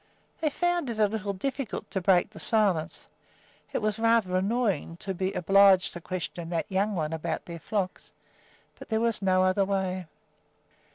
[0.39, 3.05] They found it a little difficult to break the silence.
[3.71, 8.09] It was rather annoying to be obliged to question that "young one" about their flocks;
[8.79, 10.07] but there was no other way.